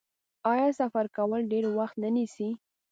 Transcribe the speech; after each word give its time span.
آیا 0.51 0.67
سفر 0.79 1.05
کول 1.15 1.41
ډیر 1.51 1.65
وخت 1.79 1.95
نه 2.03 2.09
نیسي؟ 2.15 2.49